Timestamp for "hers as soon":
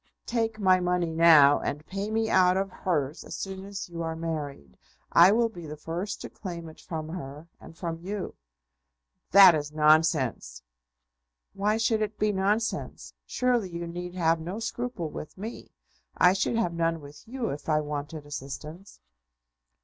2.71-3.65